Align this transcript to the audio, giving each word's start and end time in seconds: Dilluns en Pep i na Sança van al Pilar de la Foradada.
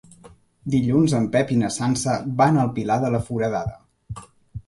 Dilluns 0.75 1.13
en 1.17 1.25
Pep 1.35 1.51
i 1.55 1.57
na 1.63 1.69
Sança 1.75 2.15
van 2.39 2.57
al 2.61 2.71
Pilar 2.79 2.97
de 3.03 3.11
la 3.17 3.19
Foradada. 3.27 4.25